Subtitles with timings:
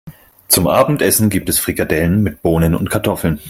[0.47, 3.39] Zum Abendessen gibt es Frikadellen mit Bohnen und Kartoffeln.